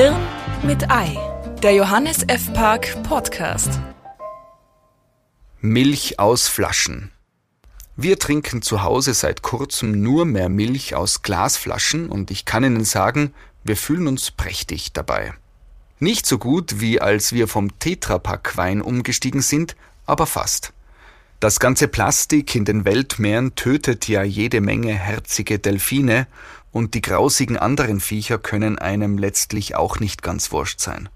Hirn 0.00 0.14
mit 0.62 0.92
Ei, 0.92 1.18
der 1.60 1.74
Johannes 1.74 2.22
F. 2.28 2.52
Park 2.52 3.02
Podcast. 3.02 3.80
Milch 5.60 6.20
aus 6.20 6.46
Flaschen. 6.46 7.10
Wir 7.96 8.16
trinken 8.20 8.62
zu 8.62 8.84
Hause 8.84 9.12
seit 9.12 9.42
kurzem 9.42 10.00
nur 10.00 10.24
mehr 10.24 10.48
Milch 10.48 10.94
aus 10.94 11.22
Glasflaschen 11.22 12.10
und 12.10 12.30
ich 12.30 12.44
kann 12.44 12.62
Ihnen 12.62 12.84
sagen, 12.84 13.34
wir 13.64 13.76
fühlen 13.76 14.06
uns 14.06 14.30
prächtig 14.30 14.92
dabei. 14.92 15.34
Nicht 15.98 16.26
so 16.26 16.38
gut 16.38 16.78
wie 16.78 17.00
als 17.00 17.32
wir 17.32 17.48
vom 17.48 17.76
Tetrapack 17.80 18.56
Wein 18.56 18.80
umgestiegen 18.80 19.42
sind, 19.42 19.74
aber 20.06 20.26
fast. 20.26 20.72
Das 21.40 21.60
ganze 21.60 21.86
Plastik 21.86 22.56
in 22.56 22.64
den 22.64 22.84
Weltmeeren 22.84 23.56
tötet 23.56 24.06
ja 24.06 24.24
jede 24.24 24.60
Menge 24.60 24.92
herzige 24.92 25.58
Delfine 25.60 26.28
und 26.72 26.94
die 26.94 27.00
grausigen 27.00 27.56
anderen 27.56 28.00
Viecher 28.00 28.38
können 28.38 28.78
einem 28.78 29.18
letztlich 29.18 29.74
auch 29.74 30.00
nicht 30.00 30.22
ganz 30.22 30.52
wurscht 30.52 30.80
sein. 30.80 31.08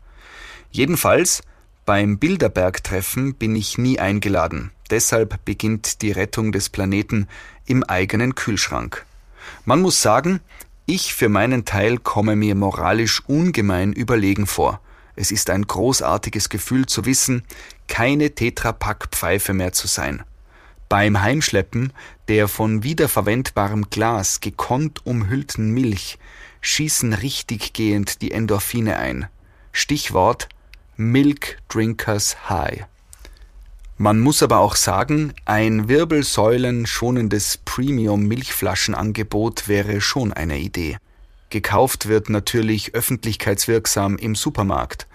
Jedenfalls, 0.70 1.42
beim 1.84 2.19
Bilderberg-Treffen 2.19 3.34
bin 3.34 3.56
ich 3.56 3.77
nie 3.77 3.98
eingeladen. 3.98 4.70
Deshalb 4.91 5.45
beginnt 5.45 6.02
die 6.02 6.12
Rettung 6.12 6.52
des 6.52 6.69
Planeten 6.69 7.28
im 7.66 7.83
eigenen 7.83 8.34
Kühlschrank. 8.34 9.05
Man 9.65 9.80
muss 9.80 10.01
sagen, 10.01 10.41
ich 10.87 11.15
für 11.15 11.28
meinen 11.28 11.64
Teil 11.64 11.98
komme 11.98 12.37
mir 12.37 12.55
moralisch 12.55 13.23
ungemein 13.27 13.92
überlegen 13.92 14.47
vor. 14.47 14.80
Es 15.14 15.30
ist 15.30 15.50
ein 15.50 15.66
großartiges 15.66 16.48
Gefühl 16.48 16.87
zu 16.87 17.05
wissen, 17.05 17.42
keine 17.89 18.34
Tetrapack-Pfeife 18.34 19.53
mehr 19.53 19.73
zu 19.73 19.87
sein. 19.87 20.23
Beim 20.92 21.23
Heimschleppen 21.23 21.95
der 22.28 22.48
von 22.48 22.82
wiederverwendbarem 22.82 23.88
Glas 23.88 24.41
gekonnt 24.41 25.06
umhüllten 25.06 25.70
Milch 25.70 26.19
schießen 26.60 27.14
richtiggehend 27.14 28.20
die 28.20 28.30
Endorphine 28.30 28.98
ein. 28.98 29.27
Stichwort 29.73 30.50
Milk 30.98 31.56
Drinkers 31.70 32.50
High. 32.50 32.84
Man 33.97 34.20
muss 34.20 34.42
aber 34.42 34.58
auch 34.58 34.77
sagen, 34.77 35.33
ein 35.47 35.89
wirbelsäulenschonendes 35.89 37.61
Premium-Milchflaschenangebot 37.64 39.69
wäre 39.69 40.02
schon 40.02 40.34
eine 40.34 40.58
Idee. 40.58 40.98
Gekauft 41.48 42.06
wird 42.06 42.28
natürlich 42.28 42.95
öffentlichkeitswirksam 42.95 44.19
im 44.19 44.34
Supermarkt. 44.34 45.06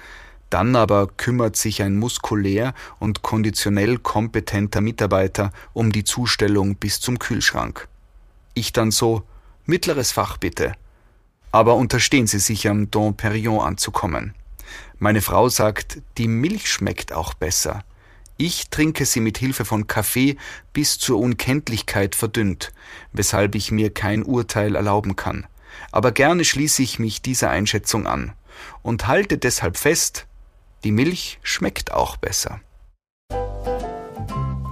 Dann 0.50 0.76
aber 0.76 1.08
kümmert 1.08 1.56
sich 1.56 1.82
ein 1.82 1.98
muskulär 1.98 2.74
und 3.00 3.22
konditionell 3.22 3.98
kompetenter 3.98 4.82
Mitarbeiter 4.82 5.52
um 5.74 5.92
die 5.92 6.04
Zustellung 6.04 6.76
bis 6.76 7.00
zum 7.02 7.20
Kühlschrank. 7.20 7.88
Ich 8.54 8.72
dann 8.72 8.92
so, 8.92 9.24
mittleres 9.66 10.12
Fach 10.12 10.38
bitte. 10.38 10.74
Aber 11.52 11.76
unterstehen 11.76 12.28
Sie 12.28 12.40
sich 12.40 12.68
am 12.68 12.90
Dom 12.92 13.16
Perignon 13.16 13.62
anzukommen. 13.62 14.34
Meine 15.00 15.22
Frau 15.22 15.50
sagt, 15.50 16.02
die 16.18 16.28
Milch 16.28 16.70
schmeckt 16.72 17.14
auch 17.14 17.34
besser. 17.34 17.84
Ich 18.38 18.70
trinke 18.70 19.06
sie 19.06 19.20
mit 19.20 19.38
Hilfe 19.38 19.66
von 19.66 19.88
Kaffee 19.88 20.38
bis 20.72 21.00
zur 21.00 21.20
Unkenntlichkeit 21.20 22.16
verdünnt, 22.16 22.72
weshalb 23.12 23.56
ich 23.56 23.72
mir 23.72 23.92
kein 23.92 24.24
Urteil 24.24 24.76
erlauben 24.76 25.16
kann 25.16 25.48
aber 25.92 26.12
gerne 26.12 26.46
schließe 26.46 26.82
ich 26.82 27.00
mich 27.00 27.22
dieser 27.22 27.50
Einschätzung 27.50 28.08
an 28.08 28.34
und 28.82 29.08
halte 29.08 29.38
deshalb 29.38 29.78
fest, 29.78 30.27
die 30.88 30.94
Milch 30.94 31.40
schmeckt 31.44 31.92
auch 31.92 32.16
besser. 32.16 32.62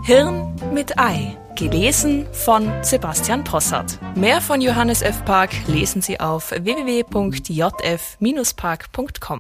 Hirn 0.06 0.56
mit 0.74 0.98
Ei. 0.98 1.38
Gelesen 1.58 2.26
von 2.34 2.72
Sebastian 2.84 3.44
Possart. 3.44 4.00
Mehr 4.16 4.40
von 4.42 4.62
Johannes 4.62 5.02
F. 5.02 5.26
Park 5.26 5.52
lesen 5.68 6.02
Sie 6.02 6.18
auf 6.20 6.52
www.jf-park.com. 6.52 9.40